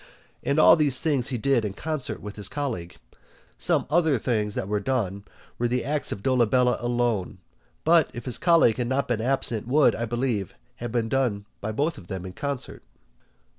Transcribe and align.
And 0.41 0.57
all 0.57 0.75
these 0.75 0.99
things 0.99 1.27
he 1.27 1.37
did 1.37 1.63
in 1.63 1.73
concert 1.73 2.23
with 2.23 2.35
his 2.35 2.47
colleague. 2.47 2.97
Some 3.59 3.85
other 3.87 4.17
things 4.17 4.55
that 4.55 4.67
were 4.67 4.79
done 4.79 5.25
were 5.59 5.67
the 5.67 5.85
acts 5.85 6.11
of 6.11 6.23
Dolabella 6.23 6.77
alone; 6.79 7.37
but, 7.83 8.09
if 8.11 8.25
his 8.25 8.39
colleague 8.39 8.77
had 8.77 8.87
not 8.87 9.07
been 9.07 9.21
absent, 9.21 9.67
would, 9.67 9.93
I 9.93 10.05
believe, 10.05 10.55
have 10.77 10.91
been 10.91 11.07
done 11.07 11.45
by 11.59 11.71
both 11.71 11.99
of 11.99 12.07
them 12.07 12.25
in 12.25 12.33
concert. 12.33 12.81